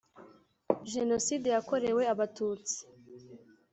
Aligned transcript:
Genocide 0.91 1.47
yakorewe 1.55 2.01
Abatutsi. 2.13 2.77